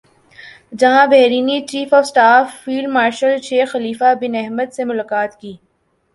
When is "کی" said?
5.41-5.55